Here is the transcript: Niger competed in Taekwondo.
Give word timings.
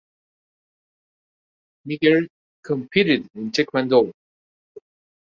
Niger 1.85 2.27
competed 2.63 3.29
in 3.35 3.51
Taekwondo. 3.51 4.11